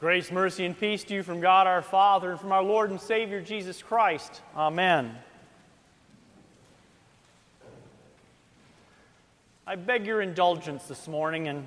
Grace, 0.00 0.30
mercy, 0.30 0.64
and 0.64 0.78
peace 0.78 1.02
to 1.02 1.12
you 1.12 1.24
from 1.24 1.40
God 1.40 1.66
our 1.66 1.82
Father 1.82 2.30
and 2.30 2.38
from 2.38 2.52
our 2.52 2.62
Lord 2.62 2.90
and 2.90 3.00
Savior 3.00 3.40
Jesus 3.40 3.82
Christ. 3.82 4.42
Amen. 4.54 5.16
I 9.66 9.74
beg 9.74 10.06
your 10.06 10.22
indulgence 10.22 10.84
this 10.84 11.08
morning 11.08 11.48
and 11.48 11.66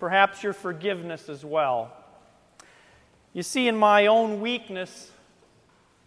perhaps 0.00 0.42
your 0.42 0.54
forgiveness 0.54 1.28
as 1.28 1.44
well. 1.44 1.94
You 3.34 3.42
see, 3.42 3.68
in 3.68 3.76
my 3.76 4.06
own 4.06 4.40
weakness, 4.40 5.12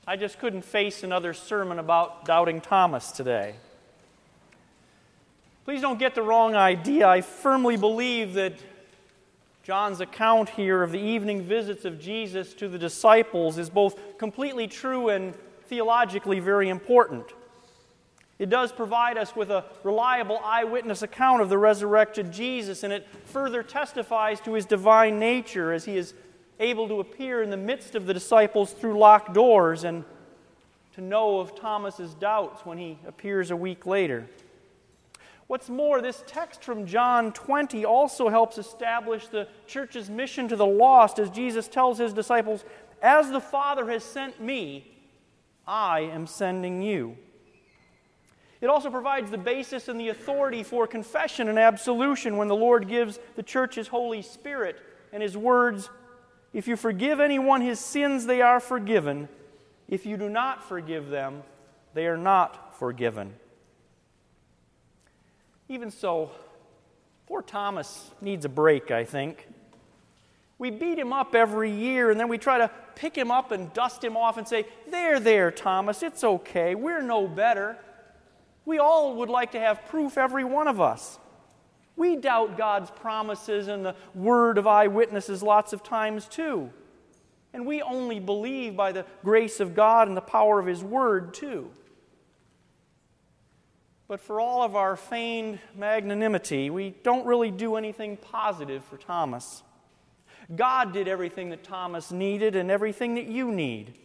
I 0.08 0.16
just 0.16 0.40
couldn't 0.40 0.66
face 0.66 1.04
another 1.04 1.36
sermon 1.36 1.78
about 1.78 2.26
doubting 2.26 2.62
Thomas 2.62 3.12
today. 3.12 3.54
Please 5.66 5.82
don't 5.82 6.00
get 6.00 6.16
the 6.16 6.24
wrong 6.24 6.56
idea. 6.56 7.08
I 7.08 7.22
firmly 7.22 7.78
believe 7.78 8.34
that 8.34 8.54
John's 9.68 10.00
account 10.00 10.48
here 10.48 10.82
of 10.82 10.94
the 10.94 10.98
evening 10.98 11.42
visits 11.42 11.84
of 11.84 12.00
Jesus 12.00 12.54
to 12.54 12.70
the 12.70 12.80
disciples 12.80 13.58
is 13.58 13.70
both 13.70 14.18
completely 14.18 14.66
true 14.66 15.10
and 15.10 15.36
theologically 15.66 16.40
very 16.40 16.70
important. 16.70 17.26
It 18.40 18.50
does 18.50 18.72
provide 18.72 19.18
us 19.18 19.36
with 19.36 19.52
a 19.52 19.66
reliable 19.84 20.40
eyewitness 20.42 21.02
account 21.02 21.42
of 21.42 21.50
the 21.50 21.58
resurrected 21.58 22.32
Jesus, 22.32 22.84
and 22.84 22.94
it 22.94 23.06
further 23.26 23.62
testifies 23.62 24.40
to 24.40 24.54
his 24.54 24.66
divine 24.66 25.20
nature 25.20 25.74
as 25.74 25.84
he 25.84 25.98
is 25.98 26.14
able 26.62 26.88
to 26.88 27.02
appear 27.02 27.44
in 27.44 27.50
the 27.50 27.58
midst 27.58 27.94
of 27.94 28.06
the 28.06 28.14
disciples 28.14 28.72
through 28.72 28.98
locked 28.98 29.34
doors 29.34 29.84
and 29.84 30.06
to 30.96 31.02
know 31.02 31.42
of 31.42 31.60
Thomas's 31.60 32.14
doubts 32.14 32.66
when 32.66 32.78
he 32.78 32.98
appears 33.06 33.52
a 33.52 33.56
week 33.58 33.86
later. 33.86 34.30
What's 35.48 35.70
more, 35.70 36.02
this 36.02 36.24
text 36.28 36.64
from 36.64 36.86
John 36.86 37.32
20 37.32 37.86
also 37.86 38.28
helps 38.28 38.58
establish 38.58 39.28
the 39.28 39.48
church's 39.66 40.10
mission 40.10 40.50
to 40.50 40.58
the 40.58 40.66
lost 40.66 41.20
as 41.20 41.30
Jesus 41.30 41.70
tells 41.70 41.98
his 41.98 42.14
disciples, 42.14 42.66
As 43.02 43.32
the 43.32 43.40
Father 43.40 43.90
has 43.90 44.04
sent 44.04 44.42
me, 44.42 44.92
I 45.66 46.02
am 46.02 46.28
sending 46.28 46.82
you. 46.82 47.18
It 48.60 48.68
also 48.68 48.90
provides 48.90 49.32
the 49.32 49.38
basis 49.38 49.88
and 49.88 50.00
the 50.00 50.10
authority 50.10 50.64
for 50.64 50.88
confession 50.88 51.48
and 51.48 51.60
absolution 51.60 52.38
when 52.38 52.48
the 52.48 52.56
Lord 52.56 52.88
gives 52.88 53.20
the 53.36 53.44
church 53.44 53.76
His 53.76 53.88
Holy 53.88 54.22
Spirit 54.22 54.78
and 55.14 55.22
His 55.22 55.38
words 55.38 55.90
If 56.54 56.68
you 56.68 56.76
forgive 56.76 57.20
anyone 57.20 57.62
his 57.62 57.80
sins, 57.80 58.26
they 58.26 58.42
are 58.42 58.60
forgiven. 58.60 59.30
If 59.88 60.06
you 60.06 60.18
do 60.18 60.28
not 60.28 60.64
forgive 60.64 61.10
them, 61.10 61.44
they 61.94 62.08
are 62.08 62.18
not 62.18 62.78
forgiven. 62.80 63.34
Even 65.70 65.92
so, 65.92 66.32
poor 67.28 67.42
Thomas 67.42 68.12
needs 68.22 68.46
a 68.46 68.50
break, 68.50 68.92
I 68.92 69.04
think. 69.04 69.48
We 70.60 70.72
beat 70.72 70.98
him 70.98 71.14
up 71.14 71.36
every 71.36 71.72
year, 71.72 72.10
and 72.10 72.20
then 72.20 72.30
we 72.30 72.38
try 72.38 72.58
to 72.58 72.72
pick 72.96 73.16
him 73.16 73.30
up 73.30 73.52
and 73.52 73.72
dust 73.74 74.04
him 74.04 74.18
off 74.18 74.38
and 74.38 74.48
say, 74.48 74.66
There, 74.90 75.20
there, 75.20 75.52
Thomas, 75.52 76.02
it's 76.02 76.24
okay. 76.24 76.74
We're 76.74 77.02
no 77.02 77.28
better. 77.28 77.78
We 78.66 78.80
all 78.80 79.16
would 79.16 79.30
like 79.30 79.52
to 79.52 79.60
have 79.60 79.86
proof, 79.86 80.18
every 80.18 80.44
one 80.44 80.68
of 80.68 80.82
us. 80.82 81.20
We 81.96 82.16
doubt 82.16 82.58
God's 82.58 82.92
promises 82.92 83.68
and 83.68 83.86
the 83.86 83.96
word 84.14 84.58
of 84.58 84.68
eyewitnesses 84.68 85.44
lots 85.44 85.74
of 85.74 85.84
times, 85.84 86.28
too. 86.28 86.70
And 87.54 87.66
we 87.66 87.82
only 87.82 88.20
believe 88.20 88.76
by 88.76 88.92
the 88.92 89.06
grace 89.24 89.60
of 89.60 89.76
God 89.76 90.08
and 90.08 90.18
the 90.18 90.22
power 90.22 90.60
of 90.60 90.66
His 90.66 90.84
word, 90.84 91.34
too. 91.34 91.72
But 94.08 94.22
for 94.22 94.40
all 94.40 94.64
of 94.64 94.76
our 94.76 94.96
feigned 94.96 95.60
magnanimity, 95.76 96.70
we 96.70 96.92
don't 97.04 97.26
really 97.26 97.52
do 97.52 97.76
anything 97.76 98.16
positive 98.18 98.84
for 98.86 98.98
Thomas. 98.98 99.64
God 100.56 100.94
did 100.94 101.10
everything 101.10 101.50
that 101.50 101.64
Thomas 101.64 102.12
needed 102.12 102.56
and 102.56 102.72
everything 102.72 103.16
that 103.16 103.26
you 103.26 103.52
need, 103.52 103.96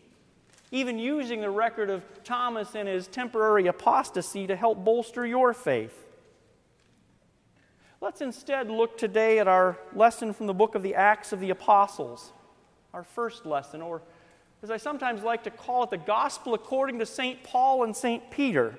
even 0.72 0.98
using 0.98 1.40
the 1.40 1.50
record 1.50 1.88
of 1.88 2.02
Thomas 2.24 2.74
and 2.74 2.88
his 2.88 3.06
temporary 3.06 3.68
apostasy 3.68 4.48
to 4.48 4.56
help 4.56 4.84
bolster 4.84 5.24
your 5.24 5.54
faith. 5.54 5.96
Let's 8.00 8.20
instead 8.20 8.68
look 8.68 8.98
today 8.98 9.38
at 9.38 9.46
our 9.46 9.78
lesson 9.94 10.32
from 10.32 10.48
the 10.48 10.54
book 10.54 10.74
of 10.74 10.82
the 10.82 10.96
Acts 10.96 11.32
of 11.32 11.38
the 11.38 11.50
Apostles, 11.50 12.32
our 12.92 13.04
first 13.04 13.46
lesson, 13.46 13.80
or 13.80 14.02
as 14.64 14.72
I 14.72 14.76
sometimes 14.76 15.22
like 15.22 15.44
to 15.44 15.50
call 15.50 15.84
it, 15.84 15.90
the 15.90 15.98
Gospel 15.98 16.54
according 16.54 16.98
to 16.98 17.06
St. 17.06 17.44
Paul 17.44 17.84
and 17.84 17.94
St. 17.94 18.28
Peter. 18.32 18.76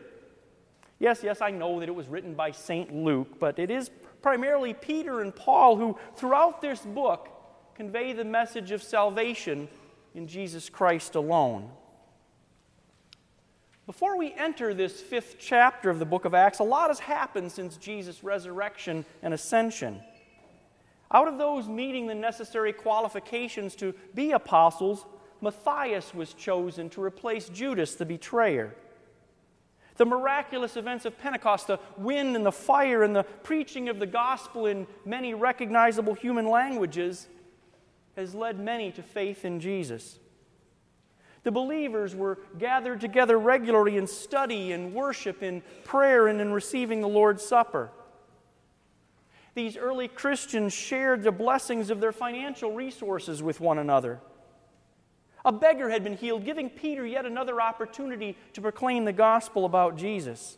Yes, 1.04 1.22
yes, 1.22 1.42
I 1.42 1.52
know 1.52 1.82
that 1.82 1.90
it 1.90 1.96
was 1.96 2.08
written 2.08 2.34
by 2.34 2.52
St. 2.52 2.96
Luke, 2.96 3.38
but 3.38 3.60
it 3.60 3.70
is 3.70 3.92
primarily 4.22 4.74
Peter 4.74 5.20
and 5.20 5.36
Paul 5.36 5.76
who, 5.76 5.98
throughout 6.16 6.62
this 6.62 6.80
book, 6.80 7.28
convey 7.76 8.14
the 8.14 8.24
message 8.24 8.72
of 8.72 8.82
salvation 8.82 9.68
in 10.16 10.28
Jesus 10.28 10.70
Christ 10.70 11.16
alone. 11.16 11.70
Before 13.86 14.18
we 14.18 14.34
enter 14.36 14.74
this 14.74 15.02
fifth 15.02 15.36
chapter 15.42 15.90
of 15.90 16.00
the 16.00 16.06
book 16.06 16.24
of 16.24 16.34
Acts, 16.34 16.60
a 16.60 16.64
lot 16.64 16.88
has 16.88 17.00
happened 17.00 17.52
since 17.52 17.76
Jesus' 17.76 18.24
resurrection 18.24 19.04
and 19.22 19.34
ascension. 19.34 20.00
Out 21.12 21.28
of 21.28 21.38
those 21.38 21.68
meeting 21.68 22.08
the 22.08 22.16
necessary 22.16 22.72
qualifications 22.72 23.76
to 23.76 23.94
be 24.16 24.32
apostles, 24.32 25.06
Matthias 25.42 26.14
was 26.14 26.34
chosen 26.34 26.90
to 26.92 27.04
replace 27.04 27.50
Judas 27.50 27.96
the 27.96 28.06
betrayer. 28.06 28.74
The 29.98 30.06
miraculous 30.06 30.76
events 30.76 31.06
of 31.06 31.18
Pentecost, 31.20 31.68
the 31.68 31.80
wind 31.98 32.36
and 32.36 32.46
the 32.46 32.52
fire, 32.52 33.04
and 33.04 33.16
the 33.16 33.24
preaching 33.24 33.90
of 33.90 34.00
the 34.00 34.08
gospel 34.08 34.66
in 34.66 34.88
many 35.06 35.34
recognizable 35.34 36.16
human 36.16 36.48
languages 36.48 37.28
has 38.16 38.34
led 38.34 38.60
many 38.60 38.92
to 38.92 39.04
faith 39.04 39.46
in 39.46 39.60
Jesus. 39.60 40.20
The 41.44 41.52
believers 41.52 42.16
were 42.16 42.40
gathered 42.58 43.02
together 43.02 43.38
regularly 43.38 43.98
in 43.98 44.08
study 44.08 44.72
and 44.72 44.94
worship, 44.94 45.44
in 45.44 45.62
prayer, 45.84 46.28
and 46.28 46.40
in 46.40 46.54
receiving 46.54 47.02
the 47.02 47.08
Lord's 47.08 47.44
Supper. 47.46 47.92
These 49.54 49.78
early 49.78 50.08
Christians 50.08 50.74
shared 50.74 51.22
the 51.22 51.32
blessings 51.32 51.90
of 51.90 52.00
their 52.00 52.12
financial 52.12 52.72
resources 52.72 53.44
with 53.44 53.60
one 53.60 53.78
another. 53.78 54.20
A 55.46 55.52
beggar 55.52 55.90
had 55.90 56.04
been 56.04 56.16
healed, 56.16 56.46
giving 56.46 56.70
Peter 56.70 57.06
yet 57.06 57.26
another 57.26 57.60
opportunity 57.62 58.38
to 58.54 58.62
proclaim 58.62 59.06
the 59.06 59.14
gospel 59.14 59.66
about 59.66 59.98
Jesus. 59.98 60.58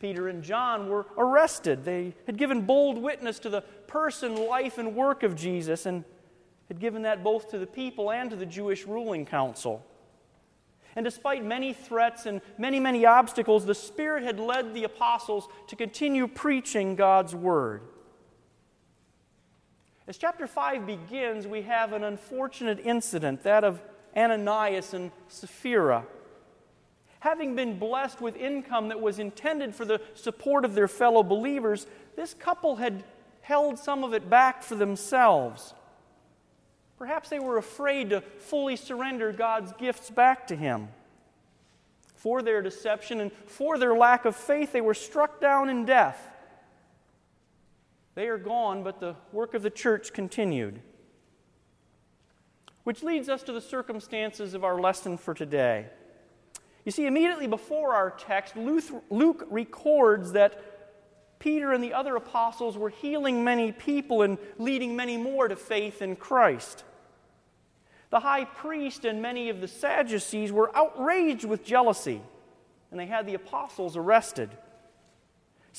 Peter 0.00 0.28
and 0.28 0.42
John 0.42 0.88
were 0.88 1.06
arrested. 1.16 1.84
They 1.84 2.14
had 2.26 2.36
given 2.36 2.62
bold 2.62 2.98
witness 2.98 3.38
to 3.40 3.48
the 3.48 3.62
person, 3.86 4.36
life, 4.46 4.78
and 4.78 4.94
work 4.94 5.22
of 5.22 5.34
Jesus 5.34 5.86
and 5.86 6.04
had 6.68 6.78
given 6.78 7.02
that 7.02 7.24
both 7.24 7.50
to 7.50 7.58
the 7.58 7.66
people 7.66 8.10
and 8.10 8.30
to 8.30 8.36
the 8.36 8.46
Jewish 8.46 8.86
ruling 8.86 9.24
council. 9.24 9.84
And 10.94 11.04
despite 11.04 11.44
many 11.44 11.72
threats 11.72 12.26
and 12.26 12.40
many, 12.58 12.80
many 12.80 13.06
obstacles, 13.06 13.64
the 13.64 13.74
Spirit 13.74 14.24
had 14.24 14.38
led 14.38 14.74
the 14.74 14.84
apostles 14.84 15.48
to 15.68 15.76
continue 15.76 16.26
preaching 16.26 16.96
God's 16.96 17.34
word. 17.34 17.82
As 20.08 20.16
chapter 20.16 20.46
5 20.46 20.86
begins, 20.86 21.46
we 21.46 21.60
have 21.62 21.92
an 21.92 22.02
unfortunate 22.02 22.80
incident, 22.80 23.42
that 23.42 23.62
of 23.62 23.82
Ananias 24.16 24.94
and 24.94 25.12
Sapphira. 25.28 26.06
Having 27.20 27.56
been 27.56 27.78
blessed 27.78 28.18
with 28.18 28.34
income 28.34 28.88
that 28.88 29.02
was 29.02 29.18
intended 29.18 29.74
for 29.74 29.84
the 29.84 30.00
support 30.14 30.64
of 30.64 30.74
their 30.74 30.88
fellow 30.88 31.22
believers, 31.22 31.86
this 32.16 32.32
couple 32.32 32.76
had 32.76 33.04
held 33.42 33.78
some 33.78 34.02
of 34.02 34.14
it 34.14 34.30
back 34.30 34.62
for 34.62 34.76
themselves. 34.76 35.74
Perhaps 36.96 37.28
they 37.28 37.38
were 37.38 37.58
afraid 37.58 38.08
to 38.08 38.22
fully 38.22 38.76
surrender 38.76 39.30
God's 39.30 39.72
gifts 39.74 40.08
back 40.08 40.46
to 40.46 40.56
Him. 40.56 40.88
For 42.14 42.40
their 42.40 42.62
deception 42.62 43.20
and 43.20 43.30
for 43.44 43.76
their 43.76 43.94
lack 43.94 44.24
of 44.24 44.34
faith, 44.34 44.72
they 44.72 44.80
were 44.80 44.94
struck 44.94 45.38
down 45.38 45.68
in 45.68 45.84
death. 45.84 46.18
They 48.18 48.26
are 48.26 48.36
gone, 48.36 48.82
but 48.82 48.98
the 48.98 49.14
work 49.30 49.54
of 49.54 49.62
the 49.62 49.70
church 49.70 50.12
continued. 50.12 50.80
Which 52.82 53.04
leads 53.04 53.28
us 53.28 53.44
to 53.44 53.52
the 53.52 53.60
circumstances 53.60 54.54
of 54.54 54.64
our 54.64 54.80
lesson 54.80 55.16
for 55.16 55.34
today. 55.34 55.86
You 56.84 56.90
see, 56.90 57.06
immediately 57.06 57.46
before 57.46 57.94
our 57.94 58.10
text, 58.10 58.56
Luke 58.56 59.46
records 59.48 60.32
that 60.32 61.38
Peter 61.38 61.72
and 61.72 61.84
the 61.84 61.94
other 61.94 62.16
apostles 62.16 62.76
were 62.76 62.88
healing 62.88 63.44
many 63.44 63.70
people 63.70 64.22
and 64.22 64.36
leading 64.58 64.96
many 64.96 65.16
more 65.16 65.46
to 65.46 65.54
faith 65.54 66.02
in 66.02 66.16
Christ. 66.16 66.82
The 68.10 68.18
high 68.18 68.46
priest 68.46 69.04
and 69.04 69.22
many 69.22 69.48
of 69.48 69.60
the 69.60 69.68
Sadducees 69.68 70.50
were 70.50 70.76
outraged 70.76 71.44
with 71.44 71.64
jealousy, 71.64 72.20
and 72.90 72.98
they 72.98 73.06
had 73.06 73.26
the 73.26 73.34
apostles 73.34 73.96
arrested. 73.96 74.50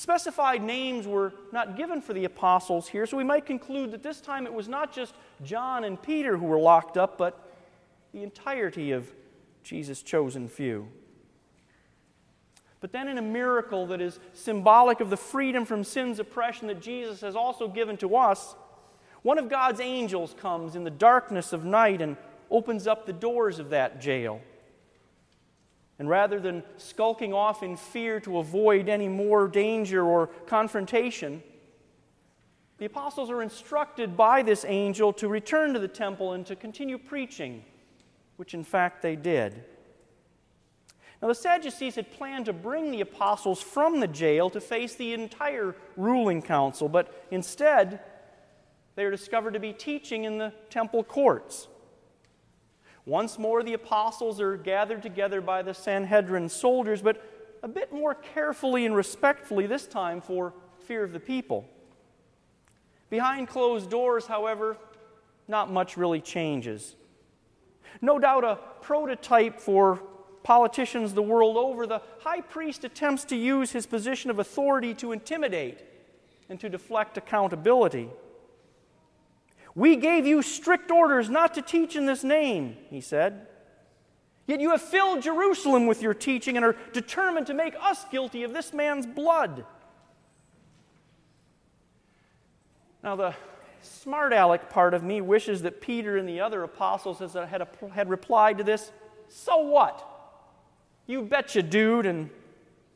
Specified 0.00 0.62
names 0.62 1.06
were 1.06 1.34
not 1.52 1.76
given 1.76 2.00
for 2.00 2.14
the 2.14 2.24
apostles 2.24 2.88
here, 2.88 3.04
so 3.04 3.18
we 3.18 3.22
might 3.22 3.44
conclude 3.44 3.90
that 3.90 4.02
this 4.02 4.18
time 4.18 4.46
it 4.46 4.54
was 4.54 4.66
not 4.66 4.94
just 4.94 5.14
John 5.44 5.84
and 5.84 6.00
Peter 6.00 6.38
who 6.38 6.46
were 6.46 6.58
locked 6.58 6.96
up, 6.96 7.18
but 7.18 7.52
the 8.14 8.22
entirety 8.22 8.92
of 8.92 9.12
Jesus' 9.62 10.00
chosen 10.00 10.48
few. 10.48 10.88
But 12.80 12.92
then, 12.92 13.08
in 13.08 13.18
a 13.18 13.22
miracle 13.22 13.86
that 13.88 14.00
is 14.00 14.18
symbolic 14.32 15.00
of 15.00 15.10
the 15.10 15.18
freedom 15.18 15.66
from 15.66 15.84
sin's 15.84 16.18
oppression 16.18 16.68
that 16.68 16.80
Jesus 16.80 17.20
has 17.20 17.36
also 17.36 17.68
given 17.68 17.98
to 17.98 18.16
us, 18.16 18.54
One 19.22 19.38
of 19.38 19.48
God's 19.48 19.80
angels 19.80 20.34
comes 20.38 20.76
in 20.76 20.84
the 20.84 20.90
darkness 20.90 21.52
of 21.52 21.64
night 21.64 22.00
and 22.00 22.16
opens 22.50 22.86
up 22.86 23.06
the 23.06 23.12
doors 23.12 23.58
of 23.58 23.70
that 23.70 24.00
jail. 24.00 24.40
And 26.00 26.08
rather 26.08 26.40
than 26.40 26.62
skulking 26.78 27.34
off 27.34 27.62
in 27.62 27.76
fear 27.76 28.20
to 28.20 28.38
avoid 28.38 28.88
any 28.88 29.06
more 29.06 29.46
danger 29.46 30.02
or 30.02 30.28
confrontation, 30.46 31.42
the 32.78 32.86
apostles 32.86 33.30
are 33.30 33.42
instructed 33.42 34.16
by 34.16 34.42
this 34.42 34.64
angel 34.66 35.12
to 35.12 35.28
return 35.28 35.74
to 35.74 35.78
the 35.78 35.86
temple 35.86 36.32
and 36.32 36.46
to 36.46 36.56
continue 36.56 36.96
preaching, 36.96 37.62
which 38.38 38.54
in 38.54 38.64
fact 38.64 39.02
they 39.02 39.14
did. 39.14 39.62
Now, 41.20 41.28
the 41.28 41.34
Sadducees 41.34 41.96
had 41.96 42.10
planned 42.10 42.46
to 42.46 42.54
bring 42.54 42.92
the 42.92 43.02
apostles 43.02 43.60
from 43.60 44.00
the 44.00 44.08
jail 44.08 44.48
to 44.48 44.60
face 44.60 44.94
the 44.94 45.12
entire 45.12 45.76
ruling 45.98 46.40
council, 46.40 46.88
but 46.88 47.26
instead, 47.30 48.00
they 48.94 49.04
are 49.04 49.10
discovered 49.10 49.52
to 49.52 49.60
be 49.60 49.74
teaching 49.74 50.24
in 50.24 50.38
the 50.38 50.54
temple 50.70 51.04
courts. 51.04 51.68
Once 53.06 53.38
more, 53.38 53.62
the 53.62 53.72
apostles 53.72 54.40
are 54.40 54.56
gathered 54.56 55.02
together 55.02 55.40
by 55.40 55.62
the 55.62 55.74
Sanhedrin 55.74 56.48
soldiers, 56.48 57.02
but 57.02 57.22
a 57.62 57.68
bit 57.68 57.92
more 57.92 58.14
carefully 58.14 58.86
and 58.86 58.94
respectfully 58.94 59.66
this 59.66 59.86
time 59.86 60.20
for 60.20 60.52
fear 60.86 61.02
of 61.02 61.12
the 61.12 61.20
people. 61.20 61.68
Behind 63.08 63.48
closed 63.48 63.90
doors, 63.90 64.26
however, 64.26 64.76
not 65.48 65.70
much 65.70 65.96
really 65.96 66.20
changes. 66.20 66.94
No 68.00 68.18
doubt 68.18 68.44
a 68.44 68.58
prototype 68.80 69.60
for 69.60 70.00
politicians 70.42 71.12
the 71.12 71.22
world 71.22 71.56
over, 71.56 71.86
the 71.86 72.02
high 72.20 72.40
priest 72.40 72.84
attempts 72.84 73.24
to 73.24 73.36
use 73.36 73.72
his 73.72 73.86
position 73.86 74.30
of 74.30 74.38
authority 74.38 74.94
to 74.94 75.12
intimidate 75.12 75.80
and 76.48 76.58
to 76.60 76.68
deflect 76.68 77.18
accountability. 77.18 78.08
We 79.74 79.96
gave 79.96 80.26
you 80.26 80.42
strict 80.42 80.90
orders 80.90 81.28
not 81.28 81.54
to 81.54 81.62
teach 81.62 81.96
in 81.96 82.06
this 82.06 82.24
name, 82.24 82.76
he 82.90 83.00
said. 83.00 83.46
Yet 84.46 84.60
you 84.60 84.70
have 84.70 84.82
filled 84.82 85.22
Jerusalem 85.22 85.86
with 85.86 86.02
your 86.02 86.14
teaching 86.14 86.56
and 86.56 86.64
are 86.64 86.76
determined 86.92 87.46
to 87.46 87.54
make 87.54 87.74
us 87.80 88.04
guilty 88.10 88.42
of 88.42 88.52
this 88.52 88.72
man's 88.72 89.06
blood. 89.06 89.64
Now, 93.02 93.16
the 93.16 93.34
smart 93.80 94.32
aleck 94.32 94.68
part 94.68 94.92
of 94.92 95.02
me 95.02 95.20
wishes 95.20 95.62
that 95.62 95.80
Peter 95.80 96.16
and 96.16 96.28
the 96.28 96.40
other 96.40 96.62
apostles 96.64 97.20
uh, 97.20 97.46
had, 97.46 97.66
had 97.92 98.10
replied 98.10 98.58
to 98.58 98.64
this, 98.64 98.90
So 99.28 99.58
what? 99.58 100.06
You 101.06 101.22
betcha, 101.22 101.62
dude, 101.62 102.06
and 102.06 102.28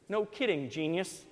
no 0.09 0.25
kidding, 0.25 0.69
genius. 0.69 1.25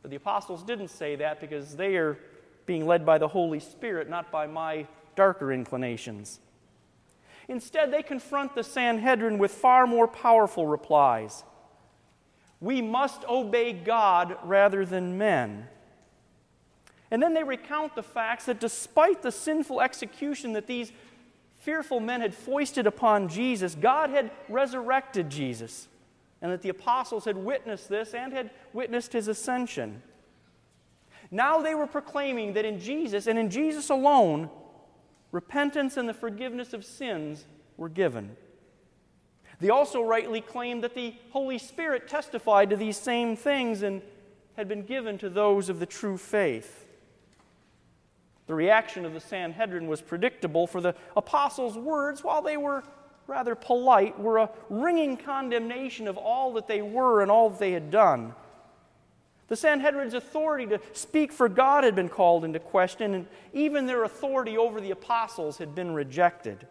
But 0.00 0.10
the 0.10 0.16
apostles 0.16 0.62
didn't 0.62 0.88
say 0.88 1.16
that 1.16 1.40
because 1.40 1.76
they 1.76 1.96
are 1.96 2.18
being 2.68 2.86
led 2.86 3.06
by 3.06 3.16
the 3.16 3.28
Holy 3.28 3.58
Spirit, 3.58 4.10
not 4.10 4.30
by 4.30 4.46
my 4.46 4.86
darker 5.16 5.50
inclinations. 5.50 6.38
Instead, 7.48 7.90
they 7.90 8.02
confront 8.02 8.54
the 8.54 8.62
Sanhedrin 8.62 9.38
with 9.38 9.50
far 9.50 9.86
more 9.86 10.06
powerful 10.06 10.66
replies. 10.66 11.44
We 12.60 12.82
must 12.82 13.24
obey 13.24 13.72
God 13.72 14.36
rather 14.44 14.84
than 14.84 15.16
men. 15.16 15.66
And 17.10 17.22
then 17.22 17.32
they 17.32 17.42
recount 17.42 17.94
the 17.94 18.02
facts 18.02 18.44
that 18.44 18.60
despite 18.60 19.22
the 19.22 19.32
sinful 19.32 19.80
execution 19.80 20.52
that 20.52 20.66
these 20.66 20.92
fearful 21.56 22.00
men 22.00 22.20
had 22.20 22.34
foisted 22.34 22.86
upon 22.86 23.28
Jesus, 23.28 23.74
God 23.74 24.10
had 24.10 24.30
resurrected 24.46 25.30
Jesus, 25.30 25.88
and 26.42 26.52
that 26.52 26.60
the 26.60 26.68
apostles 26.68 27.24
had 27.24 27.38
witnessed 27.38 27.88
this 27.88 28.12
and 28.12 28.30
had 28.30 28.50
witnessed 28.74 29.14
his 29.14 29.26
ascension. 29.26 30.02
Now 31.30 31.60
they 31.60 31.74
were 31.74 31.86
proclaiming 31.86 32.54
that 32.54 32.64
in 32.64 32.80
Jesus 32.80 33.26
and 33.26 33.38
in 33.38 33.50
Jesus 33.50 33.90
alone, 33.90 34.50
repentance 35.30 35.96
and 35.96 36.08
the 36.08 36.14
forgiveness 36.14 36.72
of 36.72 36.84
sins 36.84 37.44
were 37.76 37.88
given. 37.88 38.36
They 39.60 39.70
also 39.70 40.02
rightly 40.02 40.40
claimed 40.40 40.84
that 40.84 40.94
the 40.94 41.14
Holy 41.30 41.58
Spirit 41.58 42.08
testified 42.08 42.70
to 42.70 42.76
these 42.76 42.96
same 42.96 43.36
things 43.36 43.82
and 43.82 44.02
had 44.56 44.68
been 44.68 44.82
given 44.82 45.18
to 45.18 45.28
those 45.28 45.68
of 45.68 45.80
the 45.80 45.86
true 45.86 46.16
faith. 46.16 46.86
The 48.46 48.54
reaction 48.54 49.04
of 49.04 49.12
the 49.12 49.20
Sanhedrin 49.20 49.86
was 49.86 50.00
predictable, 50.00 50.66
for 50.66 50.80
the 50.80 50.94
apostles' 51.16 51.76
words, 51.76 52.24
while 52.24 52.40
they 52.40 52.56
were 52.56 52.82
rather 53.26 53.54
polite, 53.54 54.18
were 54.18 54.38
a 54.38 54.50
ringing 54.70 55.16
condemnation 55.16 56.08
of 56.08 56.16
all 56.16 56.54
that 56.54 56.66
they 56.66 56.80
were 56.80 57.20
and 57.20 57.30
all 57.30 57.50
that 57.50 57.58
they 57.58 57.72
had 57.72 57.90
done. 57.90 58.34
The 59.48 59.56
Sanhedrin's 59.56 60.14
authority 60.14 60.66
to 60.66 60.80
speak 60.92 61.32
for 61.32 61.48
God 61.48 61.82
had 61.82 61.94
been 61.94 62.10
called 62.10 62.44
into 62.44 62.58
question, 62.58 63.14
and 63.14 63.26
even 63.52 63.86
their 63.86 64.04
authority 64.04 64.58
over 64.58 64.80
the 64.80 64.90
apostles 64.90 65.56
had 65.58 65.74
been 65.74 65.94
rejected. 65.94 66.66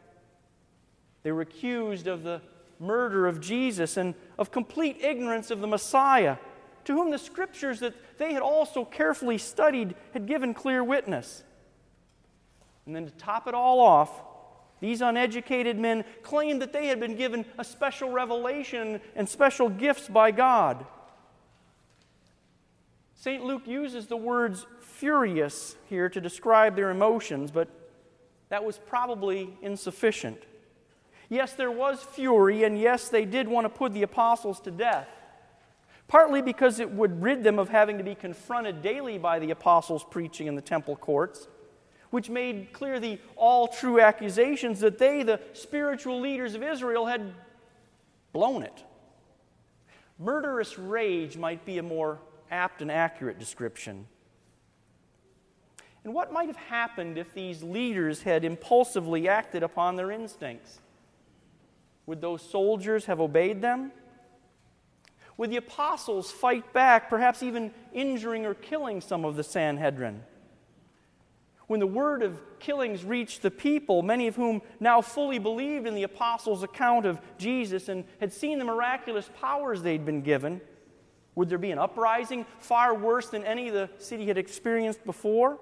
They 1.24 1.32
were 1.32 1.42
accused 1.42 2.08
of 2.08 2.24
the 2.24 2.42
murder 2.80 3.26
of 3.28 3.42
Jesus 3.42 3.98
and 3.98 4.14
of 4.38 4.52
complete 4.52 4.98
ignorance 5.02 5.50
of 5.50 5.60
the 5.60 5.68
Messiah, 5.68 6.38
to 6.86 6.94
whom 6.94 7.10
the 7.10 7.18
scriptures 7.18 7.80
that 7.80 7.96
they 8.20 8.34
had 8.34 8.44
also 8.44 8.86
carefully 8.86 9.40
studied 9.40 9.96
had 10.14 10.28
given 10.28 10.54
clear 10.54 10.84
witness. 10.84 11.44
And 12.86 12.96
then 12.96 13.06
to 13.06 13.12
top 13.12 13.48
it 13.48 13.56
all 13.56 13.80
off, 13.80 14.22
these 14.80 15.02
uneducated 15.02 15.80
men 15.80 16.06
claimed 16.22 16.62
that 16.62 16.72
they 16.72 16.88
had 16.88 17.00
been 17.00 17.16
given 17.16 17.46
a 17.58 17.64
special 17.64 18.12
revelation 18.12 19.02
and 19.16 19.28
special 19.28 19.68
gifts 19.68 20.08
by 20.08 20.30
God. 20.30 20.86
St. 23.20 23.44
Luke 23.44 23.64
uses 23.66 24.06
the 24.06 24.16
words 24.16 24.68
furious 24.80 25.76
here 25.90 26.08
to 26.08 26.22
describe 26.22 26.76
their 26.76 26.92
emotions, 26.92 27.50
but 27.50 27.68
that 28.50 28.64
was 28.64 28.78
probably 28.78 29.58
insufficient. 29.62 30.38
Yes, 31.28 31.54
there 31.54 31.72
was 31.72 32.02
fury, 32.04 32.64
and 32.64 32.80
yes, 32.80 33.10
they 33.10 33.26
did 33.26 33.48
want 33.48 33.66
to 33.66 33.70
put 33.70 33.94
the 33.94 34.04
apostles 34.04 34.60
to 34.62 34.72
death, 34.72 35.10
partly 36.08 36.44
because 36.44 36.80
it 36.80 36.92
would 36.92 37.22
rid 37.22 37.44
them 37.44 37.58
of 37.58 37.70
having 37.70 37.98
to 37.98 38.04
be 38.04 38.14
confronted 38.14 38.84
daily 38.84 39.18
by 39.18 39.40
the 39.40 39.50
apostles 39.50 40.06
preaching 40.10 40.46
in 40.46 40.56
the 40.56 40.62
temple 40.62 40.96
courts 40.96 41.48
which 42.10 42.30
made 42.30 42.72
clear 42.72 43.00
the 43.00 43.20
all 43.36 43.68
true 43.68 44.00
accusations 44.00 44.80
that 44.80 44.98
they, 44.98 45.24
the 45.24 45.42
spiritual 45.54 46.20
leaders 46.20 46.56
of 46.56 46.64
Israel, 46.64 47.06
had 47.06 47.34
blown 48.32 48.64
it. 48.64 48.84
Murderous 50.20 50.80
rage 50.80 51.38
might 51.38 51.66
be 51.66 51.78
a 51.78 51.84
more 51.84 52.20
apt 52.52 52.82
and 52.82 52.92
accurate 52.92 53.40
description. 53.40 54.08
And 56.04 56.14
what 56.14 56.32
might 56.32 56.48
have 56.48 56.56
happened 56.56 57.18
if 57.18 57.34
these 57.34 57.62
leaders 57.62 58.22
had 58.22 58.46
impulsively 58.46 59.28
acted 59.28 59.64
upon 59.64 59.96
their 59.98 60.12
instincts? 60.12 60.80
Would 62.06 62.22
those 62.22 62.42
soldiers 62.42 63.06
have 63.06 63.20
obeyed 63.20 63.62
them? 63.62 63.92
Would 65.36 65.52
the 65.52 65.58
apostles 65.58 66.32
fight 66.32 66.74
back, 66.74 67.10
perhaps 67.10 67.44
even 67.44 67.72
injuring 67.94 68.46
or 68.46 68.54
killing 68.54 69.02
some 69.02 69.26
of 69.26 69.36
the 69.36 69.44
Sanhedrin? 69.44 70.24
When 71.68 71.82
the 71.82 71.88
word 71.88 72.24
of 72.24 72.40
killings 72.60 73.04
reached 73.04 73.42
the 73.42 73.52
people, 73.52 74.02
many 74.02 74.28
of 74.28 74.38
whom 74.38 74.62
now 74.80 75.02
fully 75.02 75.38
believed 75.38 75.86
in 75.86 75.96
the 75.96 76.04
apostles' 76.04 76.64
account 76.64 77.06
of 77.06 77.20
Jesus 77.38 77.90
and 77.90 78.06
had 78.20 78.32
seen 78.32 78.58
the 78.58 78.66
miraculous 78.66 79.30
powers 79.40 79.82
they'd 79.82 80.06
been 80.06 80.22
given, 80.22 80.62
would 81.38 81.50
there 81.50 81.60
be 81.60 81.70
an 81.70 81.78
uprising 81.78 82.48
far 82.58 82.96
worse 82.96 83.30
than 83.30 83.44
any 83.44 83.70
the 83.70 83.92
city 84.00 84.26
had 84.26 84.40
experienced 84.40 85.06
before? 85.06 85.60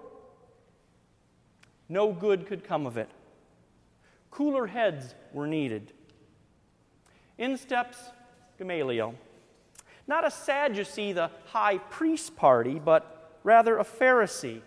No 1.89 2.13
good 2.13 2.47
could 2.47 2.63
come 2.63 2.87
of 2.87 2.95
it. 2.95 3.09
Cooler 4.31 4.67
heads 4.67 5.13
were 5.33 5.45
needed. 5.45 5.91
In 7.37 7.57
steps 7.57 7.97
Gamaliel. 8.57 9.15
Not 10.07 10.25
a 10.25 10.31
Sadducee, 10.31 11.11
the 11.11 11.29
high 11.47 11.79
priest 11.79 12.37
party, 12.37 12.79
but 12.79 13.37
rather 13.43 13.77
a 13.77 13.83
Pharisee 13.83 14.61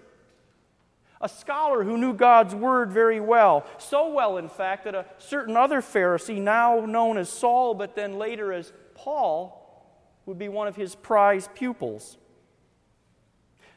a 1.21 1.29
scholar 1.29 1.83
who 1.83 1.99
knew 1.99 2.15
God's 2.15 2.55
word 2.55 2.93
very 2.93 3.19
well. 3.19 3.67
So 3.79 4.13
well, 4.13 4.37
in 4.37 4.49
fact, 4.49 4.85
that 4.85 4.95
a 4.95 5.05
certain 5.19 5.57
other 5.57 5.81
Pharisee, 5.81 6.41
now 6.41 6.87
known 6.87 7.19
as 7.19 7.29
Saul, 7.29 7.75
but 7.75 7.97
then 7.97 8.19
later 8.19 8.53
as 8.53 8.73
Paul, 8.95 9.58
would 10.29 10.39
be 10.39 10.51
one 10.51 10.69
of 10.69 10.77
his 10.77 10.95
prized 10.95 11.55
pupils. 11.55 12.19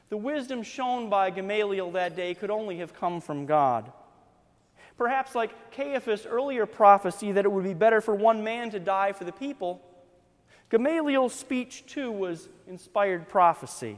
The 0.10 0.18
wisdom 0.18 0.64
shown 0.64 1.10
by 1.10 1.30
Gamaliel 1.30 1.92
that 1.92 2.18
day 2.18 2.34
could 2.34 2.52
only 2.52 2.80
have 2.80 2.94
come 2.94 3.22
from 3.22 3.46
God. 3.46 3.90
Perhaps 4.98 5.34
like 5.34 5.72
Caiaphas' 5.72 6.26
earlier 6.26 6.66
prophecy 6.66 7.32
that 7.32 7.46
it 7.46 7.52
would 7.52 7.64
be 7.64 7.74
better 7.74 8.02
for 8.02 8.14
one 8.14 8.44
man 8.44 8.70
to 8.72 8.82
die 8.82 9.14
for 9.14 9.24
the 9.24 9.32
people, 9.32 9.82
Gamaliel's 10.70 11.34
speech 11.34 11.86
too 11.86 12.12
was 12.12 12.50
inspired 12.68 13.30
prophecy. 13.30 13.98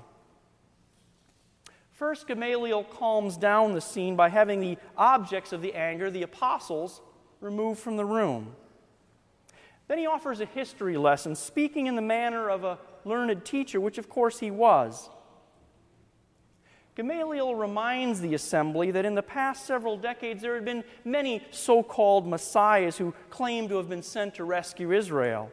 First, 1.92 2.28
Gamaliel 2.28 2.84
calms 2.84 3.36
down 3.36 3.74
the 3.74 3.82
scene 3.82 4.16
by 4.16 4.30
having 4.30 4.60
the 4.60 4.78
objects 4.96 5.54
of 5.54 5.64
the 5.64 5.74
anger, 5.74 6.12
the 6.12 6.22
apostles, 6.22 7.02
removed 7.42 7.80
from 7.80 7.98
the 7.98 8.06
room. 8.06 8.56
Then 9.88 9.98
he 9.98 10.08
offers 10.08 10.40
a 10.40 10.46
history 10.46 10.98
lesson, 10.98 11.36
speaking 11.36 11.88
in 11.88 11.96
the 11.96 12.02
manner 12.02 12.50
of 12.50 12.64
a 12.64 12.80
learned 13.06 13.44
teacher, 13.46 13.82
which 13.82 13.98
of 13.98 14.10
course 14.10 14.40
he 14.40 14.52
was. 14.52 15.10
Gamaliel 16.96 17.56
reminds 17.56 18.22
the 18.22 18.36
assembly 18.36 18.92
that 18.92 19.06
in 19.06 19.16
the 19.16 19.24
past 19.24 19.66
several 19.66 19.98
decades 19.98 20.42
there 20.42 20.54
had 20.54 20.66
been 20.66 20.84
many 21.04 21.44
so 21.50 21.82
called 21.82 22.28
messiahs 22.28 22.98
who 22.98 23.14
claimed 23.32 23.70
to 23.70 23.78
have 23.78 23.90
been 23.90 24.04
sent 24.04 24.36
to 24.36 24.44
rescue 24.44 24.92
Israel. 24.92 25.50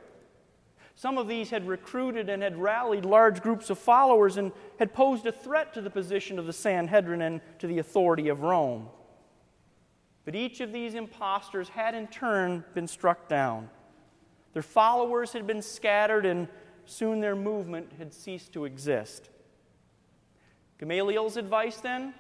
Some 0.95 1.17
of 1.17 1.29
these 1.29 1.49
had 1.49 1.67
recruited 1.67 2.29
and 2.29 2.43
had 2.43 2.59
rallied 2.59 3.07
large 3.07 3.41
groups 3.41 3.71
of 3.71 3.79
followers 3.79 4.37
and 4.37 4.53
had 4.79 4.93
posed 4.93 5.25
a 5.25 5.33
threat 5.33 5.73
to 5.73 5.81
the 5.81 5.89
position 5.89 6.39
of 6.39 6.47
the 6.47 6.53
Sanhedrin 6.53 7.23
and 7.23 7.41
to 7.59 7.67
the 7.67 7.79
authority 7.79 8.29
of 8.29 8.43
Rome. 8.43 8.91
But 10.27 10.35
each 10.35 10.61
of 10.61 10.73
these 10.73 10.95
impostors 10.95 11.71
had 11.71 11.95
in 11.95 12.07
turn 12.09 12.65
been 12.75 12.87
struck 12.87 13.29
down. 13.29 13.71
Their 14.53 14.63
followers 14.63 15.33
had 15.33 15.47
been 15.47 15.63
scattered, 15.63 16.27
and 16.27 16.49
soon 16.85 17.21
their 17.21 17.37
movement 17.37 17.93
had 17.99 18.13
ceased 18.13 18.53
to 18.55 18.65
exist. 18.65 19.31
Gamaliel's 20.79 21.37
advice 21.37 21.77
then? 21.77 22.15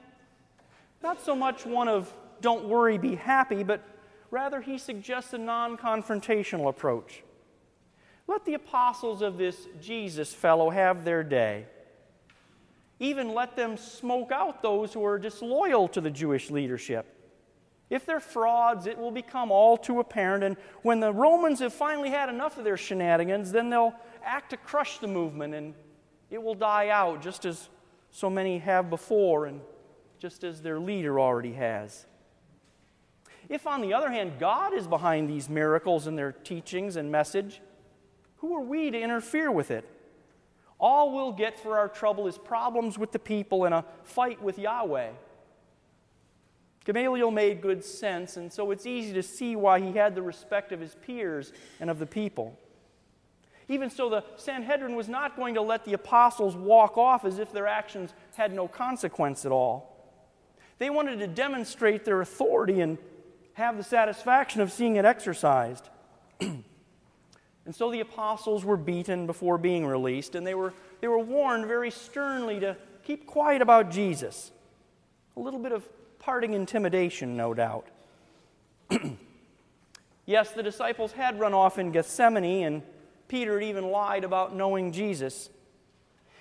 Not 1.02 1.20
so 1.24 1.34
much 1.34 1.66
one 1.66 1.88
of 1.88 2.12
don't 2.40 2.66
worry, 2.66 2.98
be 2.98 3.16
happy, 3.16 3.62
but 3.62 3.82
rather 4.30 4.60
he 4.60 4.78
suggests 4.78 5.32
a 5.32 5.38
non 5.38 5.76
confrontational 5.76 6.68
approach. 6.68 7.22
Let 8.26 8.44
the 8.44 8.54
apostles 8.54 9.22
of 9.22 9.38
this 9.38 9.66
Jesus 9.80 10.32
fellow 10.32 10.70
have 10.70 11.04
their 11.04 11.22
day. 11.22 11.66
Even 12.98 13.34
let 13.34 13.56
them 13.56 13.76
smoke 13.76 14.30
out 14.30 14.62
those 14.62 14.92
who 14.92 15.04
are 15.04 15.18
disloyal 15.18 15.88
to 15.88 16.00
the 16.00 16.10
Jewish 16.10 16.50
leadership. 16.50 17.19
If 17.90 18.06
they're 18.06 18.20
frauds, 18.20 18.86
it 18.86 18.96
will 18.96 19.10
become 19.10 19.50
all 19.50 19.76
too 19.76 19.98
apparent. 19.98 20.44
And 20.44 20.56
when 20.82 21.00
the 21.00 21.12
Romans 21.12 21.58
have 21.58 21.74
finally 21.74 22.10
had 22.10 22.28
enough 22.28 22.56
of 22.56 22.64
their 22.64 22.76
shenanigans, 22.76 23.50
then 23.50 23.68
they'll 23.68 23.94
act 24.24 24.50
to 24.50 24.56
crush 24.56 24.98
the 24.98 25.08
movement 25.08 25.54
and 25.54 25.74
it 26.30 26.40
will 26.40 26.54
die 26.54 26.88
out 26.88 27.20
just 27.20 27.44
as 27.44 27.68
so 28.12 28.30
many 28.30 28.58
have 28.58 28.88
before 28.88 29.46
and 29.46 29.60
just 30.20 30.44
as 30.44 30.62
their 30.62 30.78
leader 30.78 31.18
already 31.18 31.54
has. 31.54 32.06
If, 33.48 33.66
on 33.66 33.80
the 33.80 33.94
other 33.94 34.10
hand, 34.10 34.34
God 34.38 34.72
is 34.72 34.86
behind 34.86 35.28
these 35.28 35.48
miracles 35.48 36.06
and 36.06 36.16
their 36.16 36.30
teachings 36.30 36.94
and 36.94 37.10
message, 37.10 37.60
who 38.36 38.54
are 38.54 38.62
we 38.62 38.92
to 38.92 39.00
interfere 39.00 39.50
with 39.50 39.72
it? 39.72 39.84
All 40.78 41.12
we'll 41.12 41.32
get 41.32 41.58
for 41.58 41.76
our 41.76 41.88
trouble 41.88 42.28
is 42.28 42.38
problems 42.38 42.96
with 42.96 43.10
the 43.10 43.18
people 43.18 43.64
and 43.64 43.74
a 43.74 43.84
fight 44.04 44.40
with 44.40 44.58
Yahweh. 44.58 45.10
Gamaliel 46.84 47.30
made 47.30 47.60
good 47.60 47.84
sense, 47.84 48.36
and 48.36 48.52
so 48.52 48.70
it's 48.70 48.86
easy 48.86 49.12
to 49.12 49.22
see 49.22 49.54
why 49.54 49.80
he 49.80 49.92
had 49.92 50.14
the 50.14 50.22
respect 50.22 50.72
of 50.72 50.80
his 50.80 50.94
peers 50.94 51.52
and 51.78 51.90
of 51.90 51.98
the 51.98 52.06
people. 52.06 52.58
Even 53.68 53.90
so, 53.90 54.08
the 54.08 54.24
Sanhedrin 54.36 54.96
was 54.96 55.08
not 55.08 55.36
going 55.36 55.54
to 55.54 55.62
let 55.62 55.84
the 55.84 55.92
apostles 55.92 56.56
walk 56.56 56.98
off 56.98 57.24
as 57.24 57.38
if 57.38 57.52
their 57.52 57.66
actions 57.66 58.12
had 58.34 58.52
no 58.52 58.66
consequence 58.66 59.46
at 59.46 59.52
all. 59.52 59.96
They 60.78 60.90
wanted 60.90 61.18
to 61.20 61.28
demonstrate 61.28 62.04
their 62.04 62.20
authority 62.22 62.80
and 62.80 62.98
have 63.52 63.76
the 63.76 63.84
satisfaction 63.84 64.60
of 64.60 64.72
seeing 64.72 64.96
it 64.96 65.04
exercised. 65.04 65.88
and 66.40 66.64
so 67.70 67.92
the 67.92 68.00
apostles 68.00 68.64
were 68.64 68.78
beaten 68.78 69.26
before 69.26 69.58
being 69.58 69.86
released, 69.86 70.34
and 70.34 70.46
they 70.46 70.54
were, 70.54 70.72
they 71.00 71.08
were 71.08 71.18
warned 71.18 71.66
very 71.66 71.90
sternly 71.90 72.58
to 72.58 72.76
keep 73.04 73.26
quiet 73.26 73.60
about 73.60 73.90
Jesus. 73.90 74.50
A 75.40 75.42
little 75.42 75.58
bit 75.58 75.72
of 75.72 75.88
parting 76.18 76.52
intimidation, 76.52 77.34
no 77.34 77.54
doubt. 77.54 77.86
yes, 80.26 80.50
the 80.50 80.62
disciples 80.62 81.12
had 81.12 81.40
run 81.40 81.54
off 81.54 81.78
in 81.78 81.92
Gethsemane, 81.92 82.66
and 82.66 82.82
Peter 83.26 83.58
had 83.58 83.66
even 83.66 83.90
lied 83.90 84.24
about 84.24 84.54
knowing 84.54 84.92
Jesus. 84.92 85.48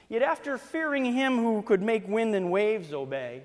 Yet, 0.10 0.22
after 0.22 0.58
fearing 0.58 1.06
him 1.06 1.38
who 1.38 1.62
could 1.62 1.82
make 1.82 2.10
wind 2.10 2.36
and 2.36 2.52
waves 2.52 2.92
obey, 2.92 3.44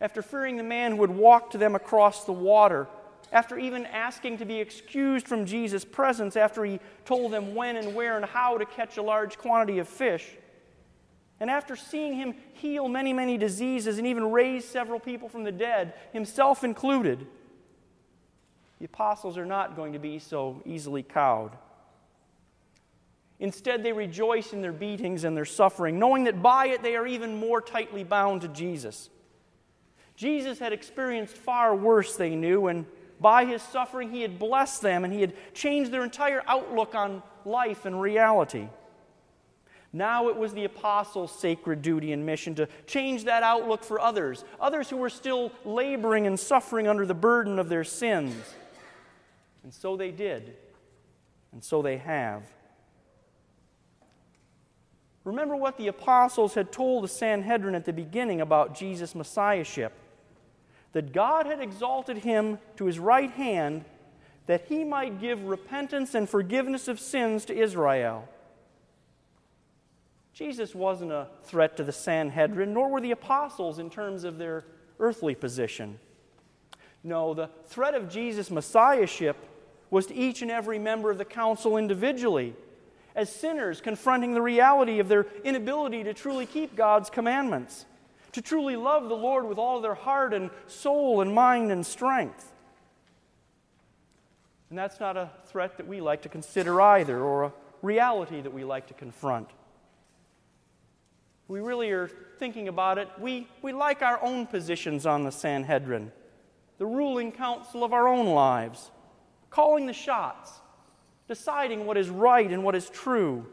after 0.00 0.22
fearing 0.22 0.56
the 0.56 0.64
man 0.64 0.90
who 0.90 0.96
would 0.98 1.10
walk 1.10 1.52
to 1.52 1.58
them 1.58 1.76
across 1.76 2.24
the 2.24 2.32
water, 2.32 2.88
after 3.30 3.56
even 3.56 3.86
asking 3.86 4.38
to 4.38 4.44
be 4.44 4.58
excused 4.58 5.28
from 5.28 5.46
Jesus' 5.46 5.84
presence 5.84 6.34
after 6.34 6.64
he 6.64 6.80
told 7.04 7.30
them 7.30 7.54
when 7.54 7.76
and 7.76 7.94
where 7.94 8.16
and 8.16 8.24
how 8.24 8.58
to 8.58 8.66
catch 8.66 8.96
a 8.96 9.02
large 9.02 9.38
quantity 9.38 9.78
of 9.78 9.88
fish, 9.88 10.36
and 11.40 11.50
after 11.50 11.76
seeing 11.76 12.14
him 12.14 12.34
heal 12.54 12.88
many, 12.88 13.12
many 13.12 13.38
diseases 13.38 13.98
and 13.98 14.06
even 14.06 14.30
raise 14.30 14.64
several 14.64 14.98
people 14.98 15.28
from 15.28 15.44
the 15.44 15.52
dead, 15.52 15.94
himself 16.12 16.64
included, 16.64 17.26
the 18.78 18.84
apostles 18.84 19.38
are 19.38 19.46
not 19.46 19.76
going 19.76 19.92
to 19.92 19.98
be 19.98 20.18
so 20.18 20.62
easily 20.64 21.02
cowed. 21.02 21.52
Instead, 23.40 23.84
they 23.84 23.92
rejoice 23.92 24.52
in 24.52 24.62
their 24.62 24.72
beatings 24.72 25.22
and 25.22 25.36
their 25.36 25.44
suffering, 25.44 25.98
knowing 25.98 26.24
that 26.24 26.42
by 26.42 26.68
it 26.68 26.82
they 26.82 26.96
are 26.96 27.06
even 27.06 27.36
more 27.36 27.60
tightly 27.60 28.02
bound 28.02 28.40
to 28.40 28.48
Jesus. 28.48 29.10
Jesus 30.16 30.58
had 30.58 30.72
experienced 30.72 31.36
far 31.36 31.74
worse, 31.76 32.16
they 32.16 32.34
knew, 32.34 32.66
and 32.66 32.84
by 33.20 33.44
his 33.44 33.62
suffering, 33.62 34.10
he 34.10 34.22
had 34.22 34.38
blessed 34.38 34.82
them 34.82 35.04
and 35.04 35.12
he 35.12 35.20
had 35.20 35.34
changed 35.54 35.92
their 35.92 36.02
entire 36.02 36.42
outlook 36.46 36.94
on 36.94 37.22
life 37.44 37.84
and 37.84 38.00
reality. 38.00 38.68
Now 39.92 40.28
it 40.28 40.36
was 40.36 40.52
the 40.52 40.64
apostles' 40.64 41.32
sacred 41.32 41.80
duty 41.80 42.12
and 42.12 42.26
mission 42.26 42.54
to 42.56 42.68
change 42.86 43.24
that 43.24 43.42
outlook 43.42 43.82
for 43.82 44.00
others, 44.00 44.44
others 44.60 44.90
who 44.90 44.98
were 44.98 45.08
still 45.08 45.50
laboring 45.64 46.26
and 46.26 46.38
suffering 46.38 46.86
under 46.86 47.06
the 47.06 47.14
burden 47.14 47.58
of 47.58 47.68
their 47.68 47.84
sins. 47.84 48.34
And 49.62 49.72
so 49.72 49.96
they 49.96 50.10
did, 50.10 50.56
and 51.52 51.64
so 51.64 51.80
they 51.80 51.96
have. 51.96 52.42
Remember 55.24 55.56
what 55.56 55.76
the 55.76 55.88
apostles 55.88 56.54
had 56.54 56.72
told 56.72 57.04
the 57.04 57.08
Sanhedrin 57.08 57.74
at 57.74 57.84
the 57.84 57.92
beginning 57.92 58.40
about 58.40 58.74
Jesus' 58.74 59.14
messiahship 59.14 59.92
that 60.92 61.12
God 61.12 61.46
had 61.46 61.60
exalted 61.60 62.18
him 62.18 62.58
to 62.76 62.86
his 62.86 62.98
right 62.98 63.30
hand 63.30 63.84
that 64.46 64.66
he 64.68 64.84
might 64.84 65.20
give 65.20 65.44
repentance 65.44 66.14
and 66.14 66.28
forgiveness 66.28 66.88
of 66.88 66.98
sins 66.98 67.44
to 67.44 67.54
Israel. 67.54 68.26
Jesus 70.38 70.72
wasn't 70.72 71.10
a 71.10 71.26
threat 71.42 71.76
to 71.78 71.82
the 71.82 71.90
Sanhedrin, 71.90 72.72
nor 72.72 72.88
were 72.88 73.00
the 73.00 73.10
apostles 73.10 73.80
in 73.80 73.90
terms 73.90 74.22
of 74.22 74.38
their 74.38 74.64
earthly 75.00 75.34
position. 75.34 75.98
No, 77.02 77.34
the 77.34 77.50
threat 77.66 77.94
of 77.94 78.08
Jesus' 78.08 78.48
messiahship 78.48 79.36
was 79.90 80.06
to 80.06 80.14
each 80.14 80.40
and 80.40 80.48
every 80.48 80.78
member 80.78 81.10
of 81.10 81.18
the 81.18 81.24
council 81.24 81.76
individually, 81.76 82.54
as 83.16 83.32
sinners 83.32 83.80
confronting 83.80 84.32
the 84.32 84.40
reality 84.40 85.00
of 85.00 85.08
their 85.08 85.26
inability 85.42 86.04
to 86.04 86.14
truly 86.14 86.46
keep 86.46 86.76
God's 86.76 87.10
commandments, 87.10 87.84
to 88.30 88.40
truly 88.40 88.76
love 88.76 89.08
the 89.08 89.16
Lord 89.16 89.44
with 89.44 89.58
all 89.58 89.80
their 89.80 89.94
heart 89.96 90.32
and 90.32 90.50
soul 90.68 91.20
and 91.20 91.34
mind 91.34 91.72
and 91.72 91.84
strength. 91.84 92.52
And 94.70 94.78
that's 94.78 95.00
not 95.00 95.16
a 95.16 95.30
threat 95.46 95.78
that 95.78 95.88
we 95.88 96.00
like 96.00 96.22
to 96.22 96.28
consider 96.28 96.80
either, 96.80 97.18
or 97.18 97.42
a 97.42 97.52
reality 97.82 98.40
that 98.40 98.54
we 98.54 98.62
like 98.62 98.86
to 98.86 98.94
confront 98.94 99.48
we 101.48 101.60
really 101.60 101.90
are 101.90 102.08
thinking 102.38 102.68
about 102.68 102.98
it, 102.98 103.08
we, 103.18 103.48
we 103.62 103.72
like 103.72 104.02
our 104.02 104.22
own 104.22 104.46
positions 104.46 105.06
on 105.06 105.24
the 105.24 105.32
Sanhedrin, 105.32 106.12
the 106.76 106.86
ruling 106.86 107.32
council 107.32 107.82
of 107.82 107.94
our 107.94 108.06
own 108.06 108.26
lives, 108.26 108.90
calling 109.50 109.86
the 109.86 109.92
shots, 109.94 110.52
deciding 111.26 111.86
what 111.86 111.96
is 111.96 112.10
right 112.10 112.50
and 112.50 112.62
what 112.62 112.74
is 112.74 112.90
true, 112.90 113.46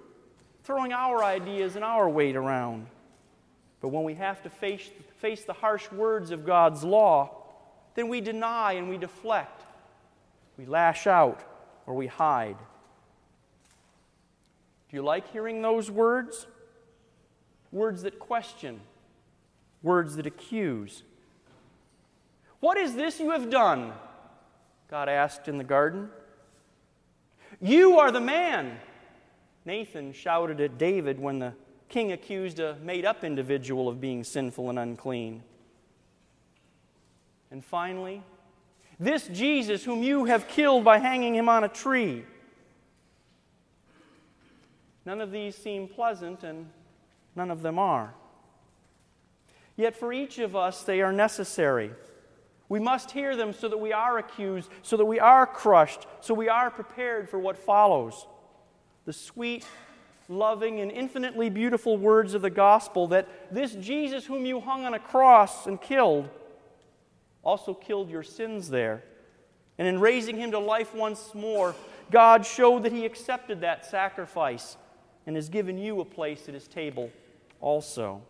throwing 0.63 0.91
our 0.91 1.23
ideas 1.23 1.75
and 1.75 1.85
our 1.85 2.09
weight 2.09 2.35
around. 2.35 2.87
But 3.79 3.89
when 3.89 4.03
we 4.03 4.15
have 4.15 4.43
to 4.43 4.49
face, 4.49 4.89
face 5.19 5.45
the 5.45 5.53
harsh 5.53 5.89
words 5.91 6.31
of 6.31 6.45
God's 6.45 6.83
law, 6.83 7.43
then 7.95 8.09
we 8.09 8.19
deny 8.19 8.73
and 8.73 8.89
we 8.89 8.97
deflect. 8.97 9.63
We 10.57 10.65
lash 10.65 11.07
out 11.07 11.41
or 11.85 11.93
we 11.93 12.07
hide. 12.07 12.57
Do 14.89 14.97
you 14.97 15.03
like 15.03 15.31
hearing 15.31 15.61
those 15.61 15.89
words? 15.89 16.45
Words 17.75 18.03
that 18.03 18.17
question, 18.19 18.79
words 19.83 20.15
that 20.15 20.25
accuse. 20.25 21.03
What 22.61 22.77
is 22.77 22.95
this 22.95 23.19
you 23.19 23.31
have 23.31 23.49
done? 23.49 23.91
God 24.89 25.09
asked 25.09 25.49
in 25.49 25.57
the 25.57 25.63
garden. 25.63 26.09
You 27.61 27.99
are 27.99 28.11
the 28.11 28.21
man, 28.21 28.79
Nathan 29.65 30.13
shouted 30.13 30.61
at 30.61 30.77
David 30.77 31.19
when 31.19 31.39
the 31.39 31.53
king 31.89 32.13
accused 32.13 32.59
a 32.59 32.77
made 32.81 33.03
up 33.03 33.25
individual 33.25 33.89
of 33.89 33.99
being 33.99 34.23
sinful 34.23 34.69
and 34.69 34.79
unclean. 34.79 35.43
And 37.51 37.63
finally, 37.63 38.23
this 38.99 39.27
Jesus 39.27 39.83
whom 39.83 40.01
you 40.01 40.25
have 40.25 40.47
killed 40.47 40.85
by 40.85 40.99
hanging 40.99 41.35
him 41.35 41.49
on 41.49 41.65
a 41.65 41.69
tree. 41.69 42.23
None 45.05 45.19
of 45.19 45.31
these 45.31 45.55
seem 45.55 45.87
pleasant, 45.87 46.43
and 46.43 46.67
None 47.35 47.51
of 47.51 47.61
them 47.61 47.77
are. 47.77 48.13
Yet 49.75 49.95
for 49.95 50.13
each 50.13 50.39
of 50.39 50.55
us, 50.55 50.83
they 50.83 51.01
are 51.01 51.11
necessary. 51.11 51.91
We 52.69 52.79
must 52.79 53.11
hear 53.11 53.35
them 53.35 53.53
so 53.53 53.67
that 53.67 53.77
we 53.77 53.93
are 53.93 54.17
accused, 54.17 54.69
so 54.81 54.97
that 54.97 55.05
we 55.05 55.19
are 55.19 55.45
crushed, 55.45 56.07
so 56.21 56.33
we 56.33 56.49
are 56.49 56.71
prepared 56.71 57.29
for 57.29 57.39
what 57.39 57.57
follows 57.57 58.25
the 59.05 59.13
sweet, 59.13 59.63
loving, 60.27 60.79
and 60.79 60.91
infinitely 60.91 61.47
beautiful 61.49 61.95
words 61.95 62.33
of 62.33 62.41
the 62.41 62.49
gospel 62.49 63.07
that 63.09 63.27
this 63.53 63.73
Jesus, 63.75 64.25
whom 64.25 64.45
you 64.45 64.59
hung 64.59 64.83
on 64.85 64.95
a 64.95 64.99
cross 64.99 65.67
and 65.67 65.79
killed, 65.79 66.27
also 67.43 67.75
killed 67.75 68.09
your 68.09 68.23
sins 68.23 68.69
there. 68.69 69.03
And 69.77 69.87
in 69.87 69.99
raising 69.99 70.37
him 70.37 70.51
to 70.51 70.59
life 70.59 70.95
once 70.95 71.35
more, 71.35 71.75
God 72.09 72.45
showed 72.45 72.81
that 72.83 72.91
he 72.91 73.05
accepted 73.05 73.61
that 73.61 73.85
sacrifice 73.85 74.77
and 75.27 75.35
has 75.35 75.49
given 75.49 75.77
you 75.77 75.99
a 75.99 76.05
place 76.05 76.47
at 76.47 76.55
his 76.55 76.67
table 76.67 77.11
also. 77.61 78.21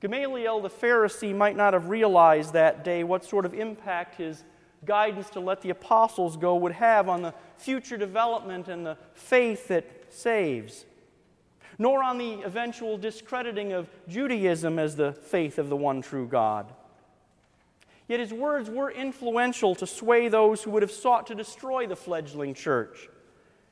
Gamaliel 0.00 0.60
the 0.60 0.70
Pharisee 0.70 1.34
might 1.34 1.56
not 1.56 1.72
have 1.72 1.88
realized 1.88 2.52
that 2.52 2.84
day 2.84 3.02
what 3.02 3.24
sort 3.24 3.46
of 3.46 3.54
impact 3.54 4.16
his 4.16 4.44
guidance 4.84 5.30
to 5.30 5.40
let 5.40 5.62
the 5.62 5.70
apostles 5.70 6.36
go 6.36 6.56
would 6.56 6.72
have 6.72 7.08
on 7.08 7.22
the 7.22 7.34
future 7.56 7.96
development 7.96 8.68
and 8.68 8.86
the 8.86 8.96
faith 9.14 9.68
that 9.68 9.84
saves, 10.10 10.84
nor 11.78 12.02
on 12.02 12.18
the 12.18 12.42
eventual 12.42 12.98
discrediting 12.98 13.72
of 13.72 13.88
Judaism 14.06 14.78
as 14.78 14.96
the 14.96 15.12
faith 15.12 15.58
of 15.58 15.68
the 15.68 15.76
one 15.76 16.02
true 16.02 16.26
God. 16.26 16.72
Yet 18.06 18.20
his 18.20 18.32
words 18.32 18.70
were 18.70 18.90
influential 18.90 19.74
to 19.76 19.86
sway 19.86 20.28
those 20.28 20.62
who 20.62 20.70
would 20.70 20.82
have 20.82 20.92
sought 20.92 21.26
to 21.26 21.34
destroy 21.34 21.86
the 21.86 21.96
fledgling 21.96 22.54
church, 22.54 23.08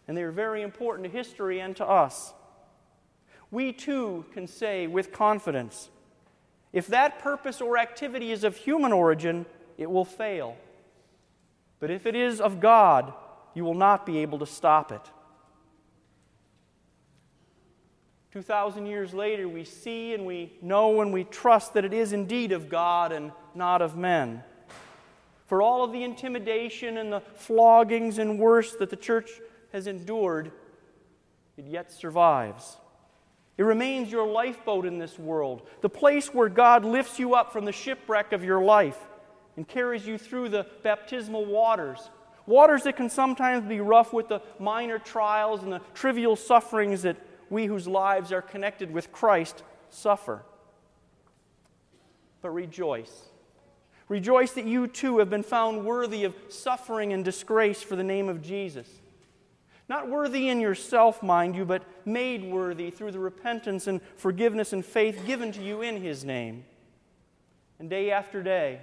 and 0.09 0.17
they 0.17 0.23
are 0.23 0.33
very 0.33 0.63
important 0.63 1.05
to 1.05 1.17
history 1.17 1.61
and 1.61 1.77
to 1.77 1.87
us. 1.87 2.35
We 3.55 3.73
too 3.73 4.25
can 4.33 4.49
say 4.49 4.89
with 4.89 5.13
confidence 5.13 5.89
if 6.73 6.89
that 6.89 7.21
purpose 7.21 7.61
or 7.61 7.79
activity 7.79 8.33
is 8.33 8.43
of 8.43 8.57
human 8.57 8.93
origin, 8.93 9.47
it 9.79 9.89
will 9.89 10.05
fail. 10.05 10.57
But 11.79 11.93
if 11.93 12.05
it 12.05 12.17
is 12.17 12.41
of 12.41 12.59
God, 12.59 13.13
you 13.55 13.65
will 13.65 13.77
not 13.77 14.07
be 14.07 14.19
able 14.19 14.41
to 14.41 14.47
stop 14.47 14.91
it. 14.91 15.03
2,000 18.33 18.87
years 18.87 19.15
later, 19.15 19.49
we 19.49 19.63
see 19.63 20.15
and 20.15 20.27
we 20.27 20.55
know 20.61 21.01
and 21.01 21.13
we 21.13 21.23
trust 21.23 21.75
that 21.75 21.85
it 21.85 21.95
is 21.95 22.13
indeed 22.13 22.51
of 22.51 22.69
God 22.69 23.13
and 23.13 23.31
not 23.55 23.81
of 23.81 23.97
men. 23.97 24.43
For 25.47 25.63
all 25.63 25.85
of 25.85 25.93
the 25.93 26.03
intimidation 26.03 26.99
and 26.99 27.13
the 27.13 27.21
floggings 27.21 28.19
and 28.19 28.37
worse 28.37 28.75
that 28.75 28.91
the 28.91 28.97
church 28.97 29.31
has 29.73 29.87
endured, 29.87 30.51
it 31.57 31.67
yet 31.67 31.93
survives. 31.93 32.79
It 33.57 33.63
remains 33.63 34.11
your 34.11 34.27
lifeboat 34.27 34.85
in 34.85 34.99
this 34.99 35.19
world, 35.19 35.63
the 35.81 35.89
place 35.89 36.35
where 36.35 36.49
God 36.49 36.85
lifts 36.85 37.19
you 37.19 37.35
up 37.35 37.53
from 37.53 37.65
the 37.65 37.73
shipwreck 37.73 38.33
of 38.33 38.43
your 38.43 38.63
life 38.63 38.99
and 39.57 39.67
carries 39.67 40.07
you 40.07 40.19
through 40.19 40.49
the 40.49 40.67
baptismal 40.83 41.45
waters. 41.45 42.11
Waters 42.47 42.83
that 42.83 42.97
can 42.97 43.09
sometimes 43.09 43.67
be 43.67 43.81
rough 43.81 44.13
with 44.13 44.29
the 44.29 44.43
minor 44.59 44.99
trials 44.99 45.63
and 45.63 45.73
the 45.73 45.81
trivial 45.95 46.35
sufferings 46.37 47.03
that 47.03 47.17
we 47.49 47.67
whose 47.67 47.87
lives 47.87 48.33
are 48.33 48.43
connected 48.43 48.93
with 48.93 49.13
Christ 49.13 49.63
suffer. 49.89 50.43
But 52.43 52.51
rejoice. 52.51 53.29
Rejoice 54.09 54.53
that 54.53 54.67
you 54.67 54.89
too 54.89 55.19
have 55.19 55.31
been 55.31 55.45
found 55.45 55.85
worthy 55.85 56.25
of 56.25 56.35
suffering 56.49 57.13
and 57.13 57.25
disgrace 57.25 57.83
for 57.83 57.97
the 57.97 58.05
name 58.05 58.29
of 58.29 58.43
Jesus. 58.43 58.89
Not 59.89 60.09
worthy 60.09 60.49
in 60.49 60.61
yourself, 60.61 61.23
mind 61.23 61.55
you, 61.55 61.65
but 61.65 61.83
made 62.07 62.45
worthy 62.45 62.91
through 62.91 63.13
the 63.13 63.19
repentance 63.19 63.87
and 63.87 64.01
forgiveness 64.17 64.73
and 64.73 64.85
faith 64.85 65.27
given 65.27 65.53
to 65.53 65.63
you 65.63 65.83
in 65.83 66.01
His 66.01 66.25
name. 66.25 66.65
And 67.79 67.91
day 67.91 68.11
after 68.11 68.43
day, 68.43 68.81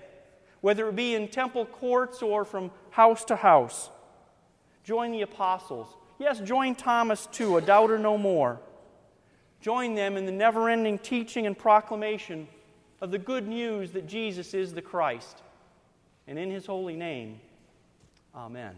whether 0.62 0.88
it 0.90 0.96
be 0.96 1.16
in 1.16 1.28
temple 1.28 1.66
courts 1.66 2.22
or 2.22 2.46
from 2.46 2.70
house 2.92 3.24
to 3.26 3.36
house, 3.36 3.90
join 4.84 5.12
the 5.12 5.24
apostles. 5.24 5.96
Yes, 6.20 6.40
join 6.40 6.76
Thomas 6.76 7.28
too, 7.28 7.58
a 7.58 7.62
doubter 7.62 7.98
no 7.98 8.18
more. 8.18 8.60
Join 9.60 9.96
them 9.96 10.18
in 10.18 10.26
the 10.26 10.32
never 10.32 10.70
ending 10.70 11.00
teaching 11.00 11.48
and 11.48 11.58
proclamation 11.58 12.48
of 13.00 13.10
the 13.10 13.20
good 13.20 13.48
news 13.48 13.92
that 13.92 14.08
Jesus 14.08 14.54
is 14.54 14.74
the 14.74 14.82
Christ. 14.82 15.42
And 16.28 16.38
in 16.38 16.52
His 16.52 16.68
holy 16.68 16.96
name, 16.96 17.40
Amen. 18.36 18.76